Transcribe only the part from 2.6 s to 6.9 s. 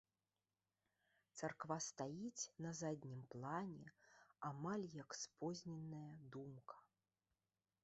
на заднім плане, амаль як спозненая думка.